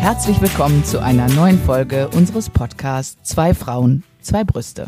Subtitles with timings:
[0.00, 4.86] Herzlich willkommen zu einer neuen Folge unseres Podcasts Zwei Frauen, zwei Brüste.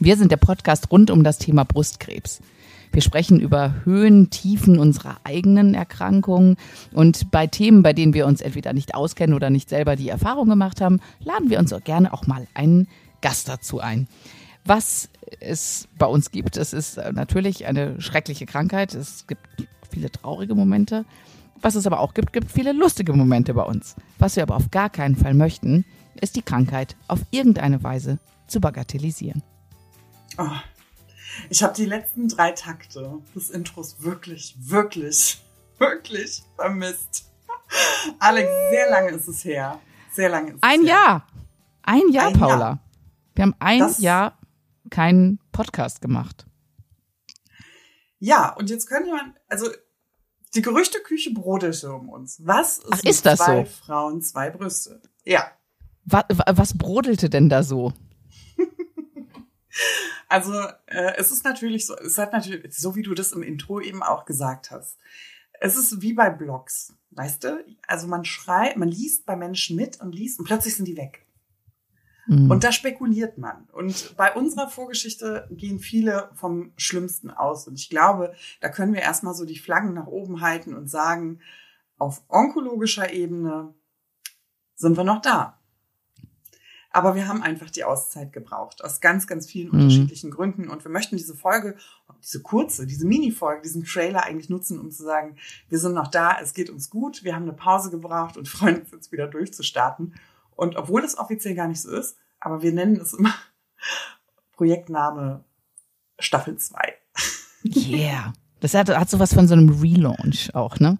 [0.00, 2.40] Wir sind der Podcast rund um das Thema Brustkrebs.
[2.90, 6.56] Wir sprechen über Höhen, Tiefen unserer eigenen Erkrankungen
[6.92, 10.48] und bei Themen, bei denen wir uns entweder nicht auskennen oder nicht selber die Erfahrung
[10.48, 12.88] gemacht haben, laden wir uns auch gerne auch mal einen
[13.20, 14.08] Gast dazu ein.
[14.64, 15.10] Was
[15.40, 18.94] es bei uns gibt, es ist natürlich eine schreckliche Krankheit.
[18.94, 19.42] Es gibt
[19.90, 21.04] viele traurige Momente.
[21.60, 23.96] Was es aber auch gibt, gibt viele lustige Momente bei uns.
[24.18, 25.84] Was wir aber auf gar keinen Fall möchten,
[26.20, 29.42] ist die Krankheit auf irgendeine Weise zu bagatellisieren.
[30.36, 30.46] Oh,
[31.50, 35.40] ich habe die letzten drei Takte des Intros wirklich, wirklich,
[35.78, 37.30] wirklich vermisst.
[38.18, 39.78] Alex, sehr lange ist es her.
[40.12, 40.88] Sehr lange ist es Ein her.
[40.88, 41.26] Jahr.
[41.82, 42.58] Ein Jahr, Ein Paula.
[42.58, 42.78] Jahr.
[43.34, 44.38] Wir haben ein Das- Jahr
[44.90, 46.46] keinen Podcast gemacht.
[48.20, 49.68] Ja, und jetzt könnte man, also
[50.54, 52.40] die Gerüchteküche brodelte um uns.
[52.44, 53.70] Was ist, Ach, ist das zwei so?
[53.70, 55.00] Frauen, zwei Brüste?
[55.24, 55.50] Ja.
[56.04, 57.92] Was, was brodelte denn da so?
[60.28, 60.52] Also
[60.86, 64.02] äh, es ist natürlich so, es hat natürlich, so wie du das im Intro eben
[64.02, 64.98] auch gesagt hast.
[65.60, 67.64] Es ist wie bei Blogs, weißt du?
[67.86, 71.24] Also man schreit, man liest bei Menschen mit und liest und plötzlich sind die weg.
[72.28, 72.50] Hm.
[72.50, 73.66] Und da spekuliert man.
[73.72, 77.66] Und bei unserer Vorgeschichte gehen viele vom Schlimmsten aus.
[77.66, 81.40] Und ich glaube, da können wir erstmal so die Flaggen nach oben halten und sagen,
[81.96, 83.74] auf onkologischer Ebene
[84.76, 85.58] sind wir noch da.
[86.90, 89.74] Aber wir haben einfach die Auszeit gebraucht, aus ganz, ganz vielen Mhm.
[89.74, 90.68] unterschiedlichen Gründen.
[90.68, 91.76] Und wir möchten diese Folge,
[92.22, 95.36] diese kurze, diese Mini-Folge, diesen Trailer eigentlich nutzen, um zu sagen,
[95.68, 98.80] wir sind noch da, es geht uns gut, wir haben eine Pause gebraucht und freuen
[98.80, 100.14] uns jetzt wieder durchzustarten.
[100.58, 103.32] Und obwohl es offiziell gar nicht so ist, aber wir nennen es immer
[104.56, 105.44] Projektname
[106.18, 106.94] Staffel 2.
[107.64, 108.32] Yeah.
[108.60, 110.98] Das hat, hat sowas von so einem Relaunch auch, ne?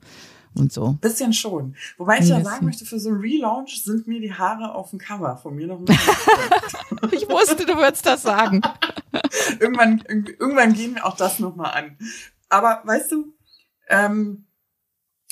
[0.55, 0.93] Und so.
[1.01, 1.75] Bisschen schon.
[1.99, 4.99] Wobei ich ja sagen möchte, für so ein Relaunch sind mir die Haare auf dem
[5.01, 5.81] Cover von mir noch.
[7.13, 8.61] Ich wusste, du würdest das sagen.
[9.61, 11.99] irgendwann, irg- irgendwann gehen wir auch das nochmal an.
[12.49, 13.35] Aber weißt du,
[13.89, 14.47] ähm,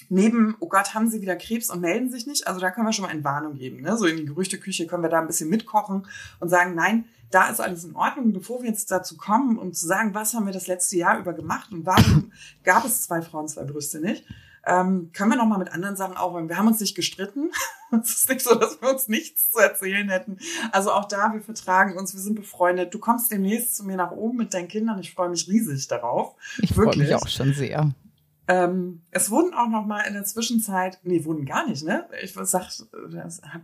[0.09, 2.93] neben, oh Gott, haben sie wieder Krebs und melden sich nicht, also da können wir
[2.93, 3.83] schon mal in Warnung geben.
[3.83, 3.97] Ne?
[3.97, 6.07] So in die Gerüchteküche können wir da ein bisschen mitkochen
[6.41, 8.33] und sagen, nein, da ist alles in Ordnung.
[8.33, 11.33] Bevor wir jetzt dazu kommen, um zu sagen, was haben wir das letzte Jahr über
[11.33, 12.33] gemacht und warum
[12.65, 14.25] gab es zwei Frauen, zwei Brüste nicht,
[14.67, 16.49] ähm, können wir noch mal mit anderen Sachen aufräumen.
[16.49, 17.51] Wir haben uns nicht gestritten.
[18.03, 20.39] Es ist nicht so, dass wir uns nichts zu erzählen hätten.
[20.73, 22.93] Also auch da, wir vertragen uns, wir sind befreundet.
[22.93, 24.99] Du kommst demnächst zu mir nach oben mit deinen Kindern.
[24.99, 26.35] Ich freue mich riesig darauf.
[26.59, 27.95] Ich freue mich auch schon sehr.
[28.49, 32.07] Ähm, es wurden auch noch mal in der Zwischenzeit, nee, wurden gar nicht, ne?
[32.23, 32.71] Ich sag,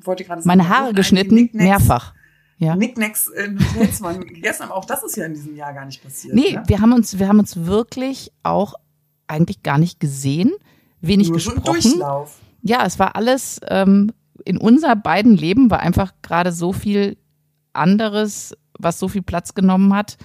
[0.02, 2.14] wollte gerade sagen, Meine Haare geschnitten, mehrfach.
[2.58, 2.74] Ja.
[2.74, 6.02] Knickknacks in Hotels man gegessen, aber auch das ist ja in diesem Jahr gar nicht
[6.02, 6.34] passiert.
[6.34, 6.62] Nee, ne?
[6.66, 8.74] wir haben uns, wir haben uns wirklich auch
[9.26, 10.52] eigentlich gar nicht gesehen,
[11.00, 11.82] wenig Nur so ein gesprochen.
[11.82, 12.38] Durchlauf.
[12.62, 14.12] Ja, es war alles, ähm,
[14.44, 17.16] in unser beiden Leben war einfach gerade so viel
[17.72, 20.16] anderes, was so viel Platz genommen hat,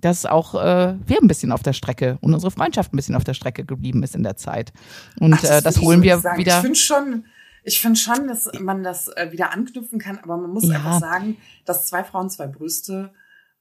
[0.00, 3.24] dass auch äh, wir ein bisschen auf der Strecke und unsere Freundschaft ein bisschen auf
[3.24, 4.72] der Strecke geblieben ist in der Zeit.
[5.20, 6.38] Und Ach, äh, das will ich holen wir sagen.
[6.38, 6.56] wieder.
[6.56, 7.24] Ich finde schon,
[7.64, 10.76] ich finde schon, dass man das äh, wieder anknüpfen kann, aber man muss Ja.
[10.76, 13.12] einfach sagen, dass zwei Frauen, zwei Brüste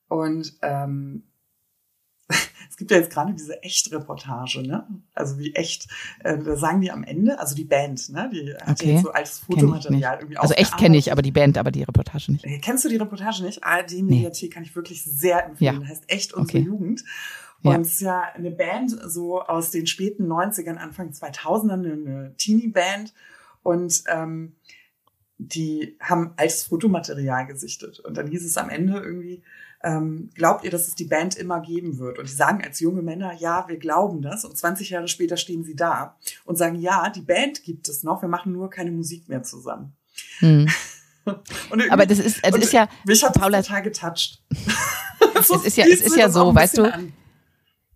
[0.07, 1.23] und ähm,
[2.69, 4.87] es gibt ja jetzt gerade diese Echt-Reportage, ne?
[5.13, 5.87] Also wie echt,
[6.23, 8.29] äh, da sagen die am Ende, also die Band, ne?
[8.33, 8.87] Die hat Okay.
[8.87, 11.83] ja jetzt so ich Fotomaterial irgendwie Also echt kenne ich, aber die Band, aber die
[11.83, 12.45] Reportage nicht.
[12.45, 13.63] Äh, Kennst du die Reportage nicht?
[13.63, 15.81] ARD Mediathek kann ich wirklich sehr empfehlen.
[15.81, 15.87] Ja.
[15.87, 16.67] Heißt echt unsere Okay.
[16.67, 17.03] Jugend.
[17.63, 22.35] Und es ist ja eine Band so aus den späten 90ern, Anfang 2000ern, eine, eine
[22.37, 23.13] Teenie-Band.
[23.63, 24.55] Und ähm,
[25.37, 27.99] die haben altes Fotomaterial gesichtet.
[27.99, 29.41] Und dann hieß es am Ende irgendwie,
[29.83, 32.19] ähm, glaubt ihr, dass es die Band immer geben wird?
[32.19, 34.45] Und die sagen als junge Männer, ja, wir glauben das.
[34.45, 38.21] Und 20 Jahre später stehen sie da und sagen, ja, die Band gibt es noch,
[38.21, 39.95] wir machen nur keine Musik mehr zusammen.
[40.39, 40.67] Hm.
[41.89, 44.41] Aber das ist, es und ist ja, mich hat Paula- total getoucht.
[45.39, 46.91] es ist ja, es ist ja so, weißt du,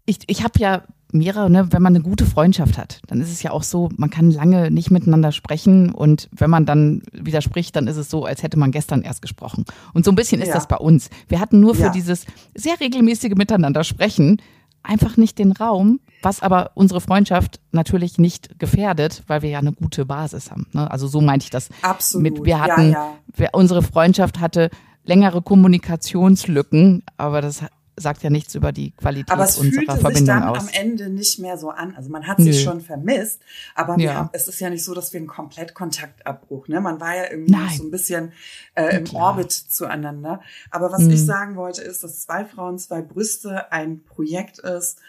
[0.06, 3.41] ich, ich habe ja mehrere, ne, wenn man eine gute Freundschaft hat, dann ist es
[3.44, 7.88] ja auch so, man kann lange nicht miteinander sprechen und wenn man dann widerspricht, dann
[7.88, 9.66] ist es so, als hätte man gestern erst gesprochen.
[9.94, 10.53] Und so ein bisschen ist Ja.
[10.56, 11.09] das bei uns.
[11.28, 11.90] Wir hatten nur für Ja.
[11.90, 12.26] dieses
[12.56, 14.41] sehr regelmäßige Miteinander sprechen
[14.82, 19.73] einfach nicht den Raum, was aber unsere Freundschaft natürlich nicht gefährdet, weil wir ja eine
[19.73, 20.67] gute Basis haben.
[20.72, 20.90] Ne?
[20.90, 21.67] Also so meinte ich das.
[21.82, 22.23] Absolut.
[22.23, 23.09] Mit, wir hatten, ja.
[23.35, 24.70] Wir, unsere Freundschaft hatte
[25.03, 27.64] längere Kommunikationslücken, aber das
[27.99, 30.57] sagt ja nichts über die Qualität Aber es unserer fühlte sich Verbindung dann aus.
[30.59, 31.96] am Ende nicht mehr so an.
[31.96, 32.46] Also man hat Nö.
[32.46, 33.41] sich schon vermisst,
[33.75, 34.13] aber Ja.
[34.16, 36.81] haben, es ist ja nicht so, dass wir einen Komplettkontaktabbruch, ne?
[36.81, 37.78] Man war ja irgendwie Nein.
[37.78, 38.34] so ein bisschen
[38.75, 39.31] äh, im klar.
[39.31, 40.41] Orbit zueinander.
[40.72, 41.11] Aber was Mhm.
[41.11, 44.99] ich sagen wollte, ist, dass zwei Frauen, zwei Brüste ein Projekt ist,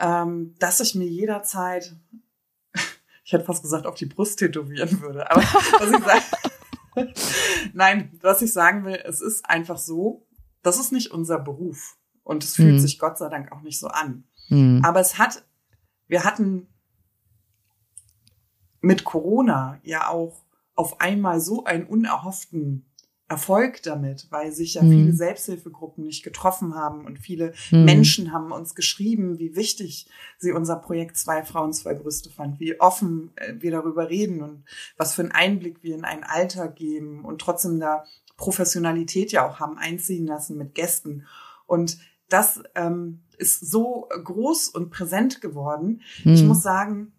[0.00, 1.94] ähm, dass ich mir jederzeit,
[3.24, 5.30] ich hätte fast gesagt, auf die Brust tätowieren würde.
[5.30, 6.22] Aber was ich, sag,
[7.72, 10.26] Nein, was ich sagen will, es ist einfach so,
[10.62, 11.96] das ist nicht unser Beruf.
[12.24, 12.78] Und es fühlt mhm.
[12.80, 14.24] sich Gott sei Dank auch nicht so an.
[14.48, 14.82] Mhm.
[14.84, 15.44] Aber es hat,
[16.08, 16.66] wir hatten
[18.80, 20.42] mit Corona ja auch
[20.74, 22.86] auf einmal so einen unerhofften
[23.26, 24.90] Erfolg damit, weil sich ja mhm.
[24.90, 27.84] viele Selbsthilfegruppen nicht getroffen haben und viele mhm.
[27.84, 30.06] Menschen haben uns geschrieben, wie wichtig
[30.38, 34.64] sie unser Projekt Zwei Frauen, zwei Brüste fand, wie offen äh, wir darüber reden und
[34.98, 38.04] was für einen Einblick wir in ein Alter geben und trotzdem da
[38.36, 41.24] Professionalität ja auch haben einziehen lassen mit Gästen.
[41.66, 41.98] Und
[42.28, 46.02] das ähm, ist so groß und präsent geworden.
[46.24, 46.34] Mhm.
[46.34, 47.12] Ich muss sagen,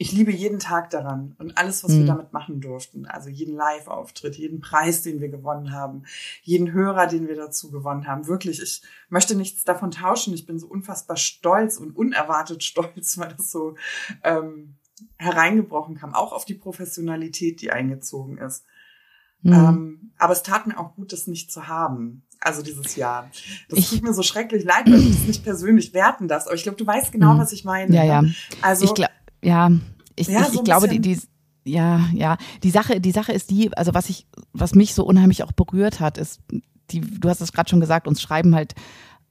[0.00, 1.98] ich liebe jeden Tag daran und alles, was mhm.
[1.98, 3.04] wir damit machen durften.
[3.04, 6.04] Also jeden Live-Auftritt, jeden Preis, den wir gewonnen haben,
[6.42, 8.28] jeden Hörer, den wir dazu gewonnen haben.
[8.28, 10.34] Wirklich, ich möchte nichts davon tauschen.
[10.34, 13.74] Ich bin so unfassbar stolz und unerwartet stolz, weil das so
[14.22, 14.76] ähm,
[15.16, 18.64] hereingebrochen kam, auch auf die Professionalität, die eingezogen ist.
[19.42, 19.52] Mhm.
[19.52, 22.22] Ähm, aber es tat mir auch gut, das nicht zu haben.
[22.40, 23.30] Also dieses Jahr.
[23.68, 26.46] Das ich, tut mir so schrecklich leid, weil ich das nicht persönlich werten darf.
[26.46, 27.38] Aber ich glaube, du weißt genau, mhm.
[27.38, 27.94] was ich meine.
[27.94, 28.22] Ja, ja.
[28.62, 29.12] Also ich glaube
[29.42, 29.70] ja,
[30.16, 31.18] ich, ja, ich, so ich glaube, die, die,
[31.64, 35.42] ja, ja, die Sache, die Sache ist die, also was ich, was mich so unheimlich
[35.42, 36.40] auch berührt hat, ist,
[36.90, 38.74] die, du hast es gerade schon gesagt, uns schreiben halt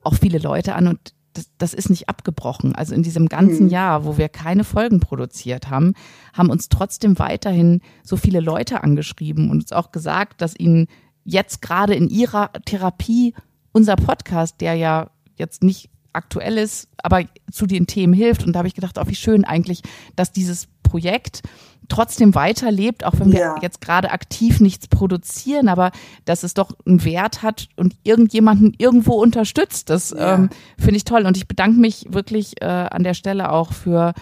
[0.03, 2.75] auch viele Leute an und das, das ist nicht abgebrochen.
[2.75, 3.69] Also in diesem ganzen mhm.
[3.69, 5.93] Jahr, wo wir keine Folgen produziert haben,
[6.33, 10.87] haben uns trotzdem weiterhin so viele Leute angeschrieben und uns auch gesagt, dass ihnen
[11.23, 13.33] jetzt gerade in ihrer Therapie
[13.71, 18.43] unser Podcast, der ja jetzt nicht aktuell ist, aber zu den Themen hilft.
[18.45, 19.81] Und da habe ich gedacht, auch wie schön eigentlich,
[20.15, 21.43] dass dieses Projekt
[21.89, 23.55] trotzdem weiterlebt, auch wenn wir ja.
[23.61, 25.91] jetzt gerade aktiv nichts produzieren, aber
[26.25, 29.89] dass es doch einen Wert hat und irgendjemanden irgendwo unterstützt.
[29.89, 30.35] Das ja.
[30.35, 31.25] ähm, finde ich toll.
[31.25, 34.13] Und ich bedanke mich wirklich äh, an der Stelle auch für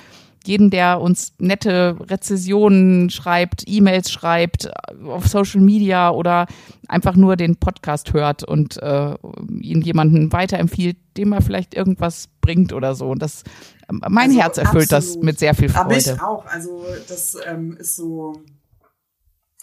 [0.48, 4.70] jeden, der uns nette Rezessionen schreibt, E-Mails schreibt,
[5.06, 6.48] auf Social Media oder
[6.88, 9.16] einfach nur den Podcast hört und äh,
[9.60, 13.10] ihn jemanden weiterempfiehlt, dem er vielleicht irgendwas bringt oder so.
[13.10, 13.44] Und das
[13.88, 15.18] mein also, Herz erfüllt absolut.
[15.18, 15.86] das mit sehr viel Freude.
[15.86, 16.46] Aber ich auch.
[16.48, 18.42] Also das ähm, ist so.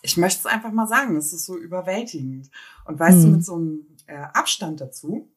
[0.03, 2.51] Ich möchte es einfach mal sagen, es ist so überwältigend.
[2.85, 3.25] Und weißt hm.
[3.25, 5.29] du, mit so einem äh, Abstand dazu,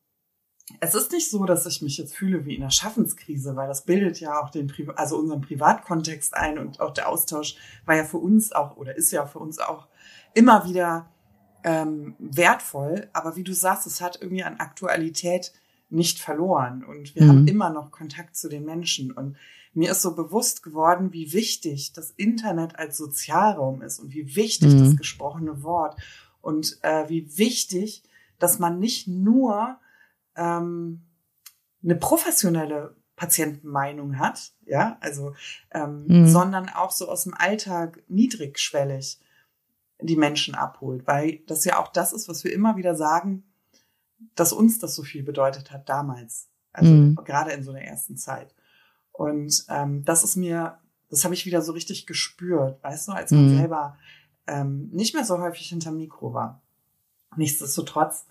[0.80, 3.84] es ist nicht so, dass ich mich jetzt fühle wie in einer Schaffenskrise, weil das
[3.84, 8.04] bildet ja auch den, Pri also unseren Privatkontext ein und auch der Austausch war ja
[8.04, 9.88] für uns auch oder ist ja für uns auch
[10.34, 11.08] immer wieder
[11.64, 13.10] ähm, wertvoll.
[13.14, 15.54] Aber wie du sagst, es hat irgendwie an Aktualität
[15.92, 17.30] nicht verloren und wir mhm.
[17.30, 19.38] haben immer noch Kontakt zu den Menschen und
[19.76, 24.74] mir ist so bewusst geworden, wie wichtig das Internet als Sozialraum ist und wie wichtig
[24.74, 24.80] mhm.
[24.80, 25.98] das gesprochene Wort
[26.42, 28.02] und äh, wie wichtig,
[28.40, 29.78] dass man nicht nur
[30.36, 31.02] ähm,
[31.84, 35.36] eine professionelle Patientenmeinung hat, ja, also,
[35.72, 36.28] ähm, mhm.
[36.28, 39.20] sondern auch so aus dem Alltag niedrigschwellig
[40.02, 43.44] die Menschen abholt, weil das ja auch das ist, was wir immer wieder sagen,
[44.36, 47.16] dass uns das so viel bedeutet hat damals, also mhm.
[47.24, 48.54] gerade in so einer ersten Zeit.
[49.12, 50.78] Und ähm, das ist mir,
[51.10, 53.58] das habe ich wieder so richtig gespürt, weißt du, als man mhm.
[53.58, 53.98] selber
[54.48, 56.62] ähm, nicht mehr so häufig hinter Mikro war.
[57.38, 58.26] Nichtsdestotrotz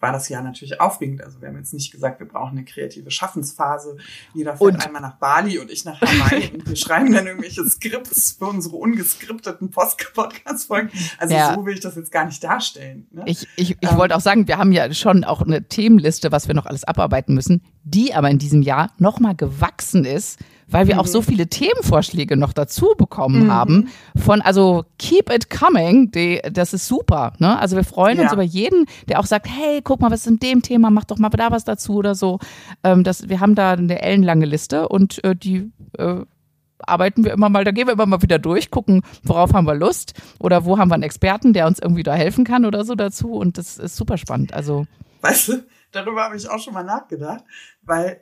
[0.00, 1.22] war das Jahr natürlich aufregend.
[1.22, 3.98] Also wir haben jetzt nicht gesagt, wir brauchen eine kreative Schaffensphase.
[4.34, 7.64] Jeder fährt und einmal nach Bali und ich nach Hawaii und wir schreiben dann irgendwelche
[7.68, 10.90] Skripts für unsere ungeskripteten Podcast-Folgen.
[11.18, 11.54] Also ja.
[11.54, 13.06] so will ich das jetzt gar nicht darstellen.
[13.10, 13.24] Ne?
[13.26, 16.48] Ich, ich, ich ähm, wollte auch sagen, wir haben ja schon auch eine Themenliste, was
[16.48, 20.94] wir noch alles abarbeiten müssen, die aber in diesem Jahr nochmal gewachsen ist weil wir
[20.94, 21.00] mhm.
[21.00, 23.52] auch so viele Themenvorschläge noch dazu bekommen mhm.
[23.52, 23.88] haben.
[24.16, 27.32] Von, also keep it coming, die, das ist super.
[27.38, 27.58] Ne?
[27.58, 28.24] Also wir freuen ja.
[28.24, 31.04] uns über jeden, der auch sagt, hey, guck mal, was ist in dem Thema, mach
[31.04, 32.38] doch mal da was dazu oder so.
[32.84, 36.24] Ähm, das, wir haben da eine ellenlange Liste und äh, die äh,
[36.86, 39.74] arbeiten wir immer mal, da gehen wir immer mal wieder durch, gucken, worauf haben wir
[39.74, 42.94] Lust oder wo haben wir einen Experten, der uns irgendwie da helfen kann oder so
[42.94, 43.32] dazu.
[43.32, 44.54] Und das ist super spannend.
[44.54, 44.86] Also.
[45.20, 47.44] Weißt du, darüber habe ich auch schon mal nachgedacht,
[47.82, 48.20] weil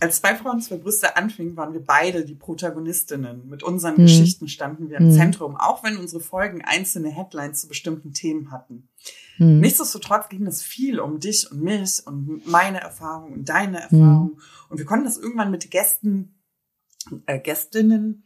[0.00, 3.48] als zwei Frauen, zwei Brüste anfingen, waren wir beide die Protagonistinnen.
[3.48, 4.02] Mit unseren mhm.
[4.02, 5.12] Geschichten standen wir im mhm.
[5.12, 8.88] Zentrum, auch wenn unsere Folgen einzelne Headlines zu bestimmten Themen hatten.
[9.38, 9.60] Mhm.
[9.60, 14.34] Nichtsdestotrotz ging es viel um dich und mich und meine Erfahrung und deine Erfahrung.
[14.34, 14.42] Mhm.
[14.68, 16.38] Und wir konnten das irgendwann mit Gästen,
[17.26, 18.24] äh, Gästinnen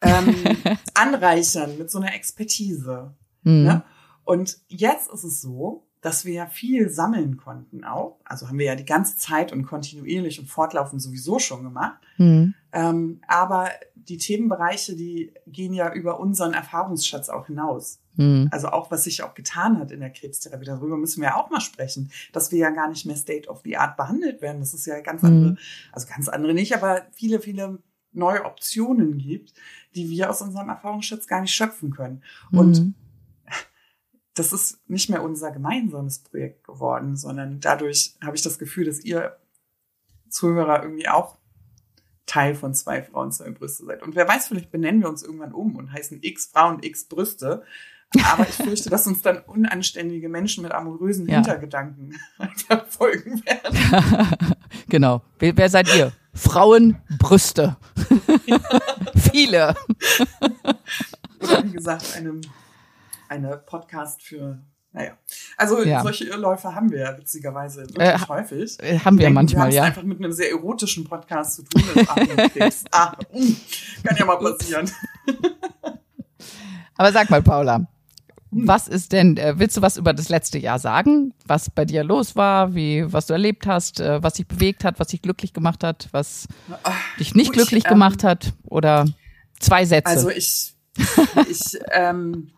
[0.00, 0.34] ähm,
[0.94, 3.14] anreichern, mit so einer Expertise.
[3.42, 3.64] Mhm.
[3.64, 3.84] Ne?
[4.24, 8.20] Und jetzt ist es so, dass wir ja viel sammeln konnten auch.
[8.24, 11.98] Also haben wir ja die ganze Zeit und kontinuierlich und fortlaufend sowieso schon gemacht.
[12.18, 12.54] Mhm.
[12.72, 18.00] Ähm, aber die Themenbereiche, die gehen ja über unseren Erfahrungsschatz auch hinaus.
[18.14, 18.48] Mhm.
[18.50, 21.60] Also auch, was sich auch getan hat in der Krebstherapie, darüber müssen wir auch mal
[21.60, 24.60] sprechen, dass wir ja gar nicht mehr State of the Art behandelt werden.
[24.60, 25.58] Das ist ja ganz andere, mhm.
[25.92, 27.78] also ganz andere nicht, aber viele, viele
[28.12, 29.52] neue Optionen gibt,
[29.94, 32.22] die wir aus unserem Erfahrungsschatz gar nicht schöpfen können.
[32.50, 32.94] Und Mhm.
[34.38, 39.00] Das ist nicht mehr unser gemeinsames Projekt geworden, sondern dadurch habe ich das Gefühl, dass
[39.00, 39.36] ihr
[40.28, 41.38] Zuhörer irgendwie auch
[42.26, 44.02] Teil von zwei Frauen, zwei Brüste seid.
[44.02, 47.64] Und wer weiß, vielleicht benennen wir uns irgendwann um und heißen X Frauen, X Brüste.
[48.24, 51.36] Aber ich fürchte, dass uns dann unanständige Menschen mit amorösen Ja.
[51.36, 52.18] Hintergedanken
[52.66, 54.56] verfolgen werden.
[54.88, 55.22] genau.
[55.38, 56.12] Wer, wer seid ihr?
[56.32, 57.76] Frauen, Brüste.
[59.32, 59.74] Viele.
[61.40, 62.40] Oder wie gesagt, einem,
[63.28, 64.58] eine Podcast für,
[64.92, 65.12] naja.
[65.56, 66.02] Also Ja.
[66.02, 68.78] solche Irrläufe haben wir ja witzigerweise wirklich Äh, häufig.
[68.82, 69.82] Äh, Haben wir denken, manchmal, wir ja.
[69.84, 71.82] einfach mit einem sehr erotischen Podcast zu tun.
[72.92, 73.52] Ah, mm,
[74.04, 74.90] kann ja mal passieren.
[76.96, 77.86] Aber sag mal, Paula,
[78.50, 81.34] was ist denn, äh, willst du was über das letzte Jahr sagen?
[81.46, 84.98] Was bei dir los war, wie, was du erlebt hast, äh, was dich bewegt hat,
[84.98, 86.48] was dich glücklich gemacht hat, was
[87.20, 88.54] dich nicht gut, glücklich ähm, gemacht hat?
[88.64, 89.06] Oder
[89.60, 90.08] zwei Sätze.
[90.10, 90.74] Also ich,
[91.48, 92.50] ich, ähm,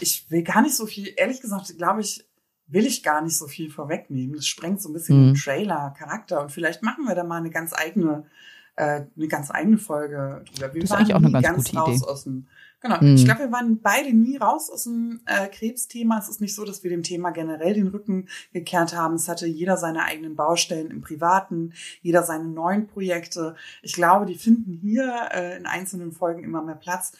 [0.00, 2.24] ich will gar nicht so viel, ehrlich gesagt, glaube ich,
[2.66, 4.36] will ich gar nicht so viel vorwegnehmen.
[4.36, 5.32] Das sprengt so ein bisschen Mhm.
[5.32, 8.24] den Trailer, Charakter und vielleicht machen wir da mal eine ganz eigene,
[8.76, 10.72] äh, eine ganz eigene Folge drüber.
[10.74, 12.06] Wir Das ist eigentlich auch eine nie ganz gute raus Idee.
[12.06, 12.46] aus dem,
[12.80, 13.00] genau.
[13.02, 13.14] Mhm.
[13.16, 16.18] Ich glaube, wir waren beide nie raus aus dem äh, Krebsthema.
[16.18, 19.14] Es ist nicht so, dass wir dem Thema generell den Rücken gekehrt haben.
[19.16, 23.54] Es hatte jeder seine eigenen Baustellen im Privaten, jeder seine neuen Projekte.
[23.82, 27.12] Ich glaube, die finden hier äh, in einzelnen Folgen immer mehr Platz.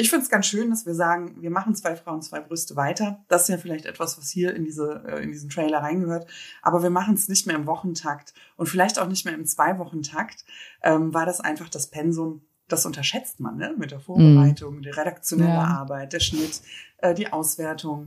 [0.00, 3.24] Ich finde es ganz schön, dass wir sagen, wir machen zwei Frauen, zwei Brüste weiter.
[3.26, 6.30] Das ist ja vielleicht etwas, was hier in, diese, äh, in diesen Trailer reingehört.
[6.62, 10.44] Aber wir machen es nicht mehr im Wochentakt und vielleicht auch nicht mehr im Zwei-Wochen-Takt,
[10.84, 13.74] ähm, weil das einfach das Pensum, das unterschätzt man, ne?
[13.76, 15.64] Mit der Vorbereitung, der redaktionelle Ja.
[15.64, 16.62] Arbeit, der Schnitt,
[16.98, 18.06] äh, die Auswertung.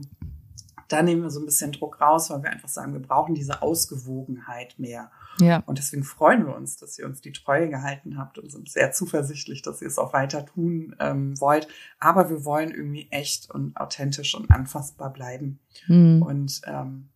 [0.88, 3.62] Da nehmen wir so ein bisschen Druck raus, weil wir einfach sagen, wir brauchen diese
[3.62, 5.10] Ausgewogenheit mehr.
[5.38, 5.62] ja.
[5.66, 8.92] Und deswegen freuen wir uns, dass ihr uns die Treue gehalten habt und sind sehr
[8.92, 11.68] zuversichtlich, dass ihr es auch weiter tun ähm, wollt.
[11.98, 15.60] Aber wir wollen irgendwie echt und authentisch und anfassbar bleiben.
[15.86, 16.22] Hm.
[16.22, 17.08] Und ähm,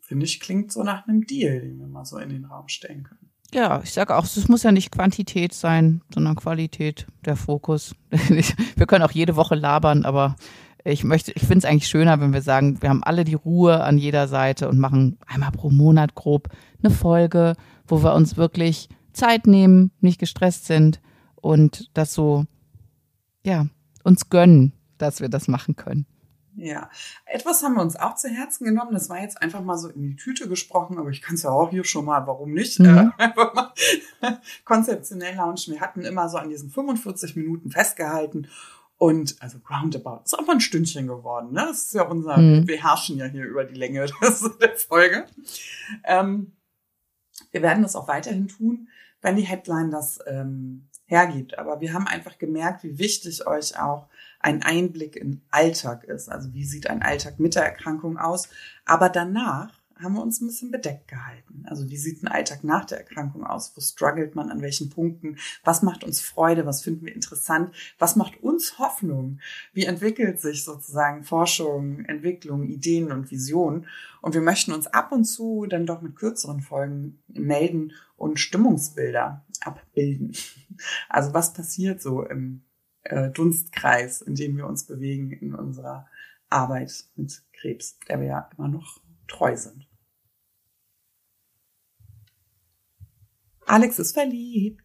[0.00, 3.04] finde ich, klingt so nach einem Deal, den wir mal so in den Raum stellen
[3.04, 3.30] können.
[3.52, 7.96] Ja, ich sage auch, es muss ja nicht Quantität sein, sondern Qualität, der Fokus.
[8.10, 10.36] wir können auch jede Woche labern, aber
[10.84, 13.82] ich möchte, ich finde es eigentlich schöner, wenn wir sagen, wir haben alle die Ruhe
[13.82, 16.48] an jeder Seite und machen einmal pro Monat grob
[16.82, 17.54] eine Folge,
[17.86, 21.00] wo wir uns wirklich Zeit nehmen, nicht gestresst sind
[21.36, 22.44] und das so,
[23.44, 23.66] ja,
[24.04, 26.06] uns gönnen, dass wir das machen können.
[26.56, 26.90] Ja,
[27.26, 28.92] etwas haben wir uns auch zu Herzen genommen.
[28.92, 31.50] Das war jetzt einfach mal so in die Tüte gesprochen, aber ich kann es ja
[31.50, 32.86] auch hier schon mal, warum nicht, Mhm.
[32.86, 33.72] äh, einfach mal
[34.64, 35.74] konzeptionell launchen.
[35.74, 38.48] Wir hatten immer so an diesen 45 Minuten festgehalten
[39.00, 41.52] und also roundabout ist auch mal ein Stündchen geworden.
[41.54, 41.64] Ne?
[41.68, 42.68] Das ist ja unser, Mhm.
[42.68, 44.04] wir herrschen ja hier über die Länge
[44.60, 45.24] der Folge.
[46.04, 46.52] Ähm,
[47.50, 48.88] wir werden das auch weiterhin tun,
[49.22, 51.58] wenn die Headline das ähm, hergibt.
[51.58, 54.06] Aber wir haben einfach gemerkt, wie wichtig euch auch
[54.38, 56.28] ein Einblick in Alltag ist.
[56.28, 58.50] Also wie sieht ein Alltag mit der Erkrankung aus?
[58.84, 61.64] Aber danach haben wir uns ein bisschen bedeckt gehalten.
[61.66, 63.72] Also wie sieht ein Alltag nach der Erkrankung aus?
[63.76, 65.36] Wo struggelt man an welchen Punkten?
[65.64, 66.66] Was macht uns Freude?
[66.66, 67.74] Was finden wir interessant?
[67.98, 69.40] Was macht uns Hoffnung?
[69.72, 73.86] Wie entwickelt sich sozusagen Forschung, Entwicklung, Ideen und Visionen?
[74.22, 79.44] Und wir möchten uns ab und zu dann doch mit kürzeren Folgen melden und Stimmungsbilder
[79.60, 80.32] abbilden.
[81.10, 82.62] Also was passiert so im
[83.02, 86.08] äh, Dunstkreis, in dem wir uns bewegen in unserer
[86.48, 89.89] Arbeit mit Krebs, der wir ja immer noch treu sind.
[93.70, 94.82] Alex ist verliebt.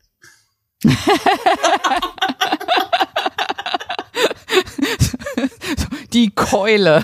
[6.13, 7.04] Die Keule.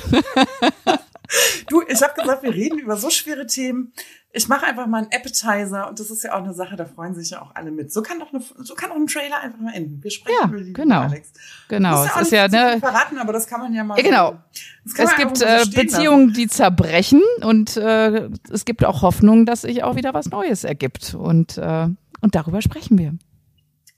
[1.72, 3.94] Du, ich habe gesagt, wir reden über so schwere Themen.
[4.34, 7.16] Ich mache einfach mal einen Appetizer und das ist ja auch eine Sache, da freuen
[7.16, 7.94] sich ja auch alle mit.
[7.94, 10.04] So kann doch, eine, so kann auch ein Trailer einfach mal enden.
[10.04, 11.02] Wir sprechen Ja, über die genau.
[11.02, 11.32] Alex.
[11.70, 13.98] Genau, auch ist ja, zu viel ne, verraten, aber das kann man ja mal.
[13.98, 14.38] Ja, genau.
[14.84, 19.84] das es gibt äh, Beziehungen, die zerbrechen und äh, es gibt auch Hoffnung, dass sich
[19.84, 21.14] auch wieder was Neues ergibt.
[21.14, 21.88] Und, äh,
[22.20, 23.06] und darüber sprechen wir.
[23.06, 23.20] lassen.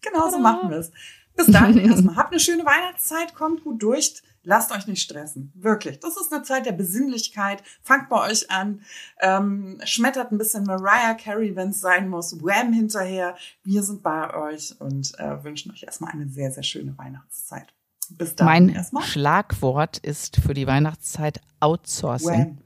[0.02, 0.92] Genau so machen wir es.
[1.36, 2.18] Bis dahin erstmal.
[2.18, 4.22] Habt eine schöne Weihnachtszeit, kommt gut durch.
[4.44, 5.52] Lasst euch nicht stressen.
[5.56, 6.00] Wirklich.
[6.00, 7.64] Das ist eine Zeit der Besinnlichkeit.
[7.82, 8.82] Fangt bei euch an.
[9.22, 12.44] Ähm, schmettert ein bisschen Mariah Carey, wenn es sein muss.
[12.44, 13.36] Wham hinterher.
[13.64, 17.74] Wir sind bei euch und äh, wünschen euch erstmal eine sehr, sehr schöne Weihnachtszeit.
[18.10, 18.46] Bis dann.
[18.46, 19.04] mein erstmal.
[19.04, 22.28] Schlagwort ist für die Weihnachtszeit Outsourcing.
[22.30, 22.58] Wham.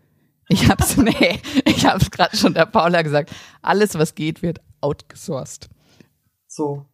[0.49, 3.31] Ich hab's, nee, ich hab's gerade schon der Paula gesagt.
[3.61, 5.69] Alles, was geht, wird outgesourced.
[6.47, 6.85] So.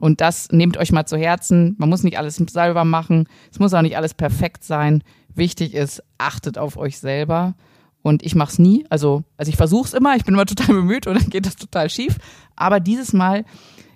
[0.00, 1.74] Und das nehmt euch mal zu Herzen.
[1.78, 3.28] Man muss nicht alles selber machen.
[3.52, 5.04] Es muss auch nicht alles perfekt sein.
[5.34, 7.54] Wichtig ist, achtet auf euch selber.
[8.02, 8.86] Und ich mach's nie.
[8.88, 10.16] Also, also ich versuch's immer.
[10.16, 12.16] Ich bin immer total bemüht und dann geht das total schief.
[12.56, 13.44] Aber dieses Mal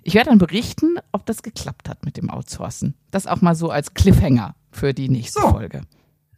[0.03, 2.93] Ich werde dann berichten, ob das geklappt hat mit dem Outsourcen.
[3.09, 5.49] Das auch mal so als Cliffhanger für die nächste So.
[5.49, 5.81] Folge.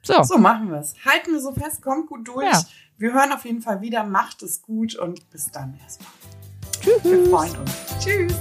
[0.02, 0.96] So, So machen wir es.
[1.06, 2.46] Halten wir so fest, kommt gut durch.
[2.46, 2.64] Ja.
[2.98, 6.10] Wir hören auf jeden Fall wieder, macht es gut und bis dann erstmal.
[6.82, 7.04] tschüss.
[7.04, 7.72] Wir freuen uns.
[8.00, 8.34] Tschüss.